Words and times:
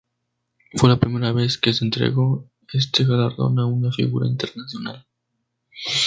Fue 0.77 0.89
la 0.89 0.99
primera 0.99 1.31
vez 1.31 1.59
que 1.59 1.73
se 1.73 1.85
entregó 1.85 2.49
este 2.73 3.03
galardón 3.05 3.59
a 3.59 3.67
una 3.67 3.91
figura 3.91 4.25
internacional. 4.27 5.05